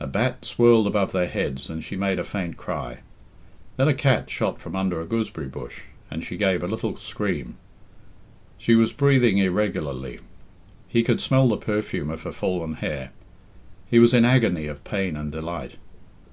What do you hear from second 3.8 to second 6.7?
a cat shot from under a gooseberry bush, and she gave a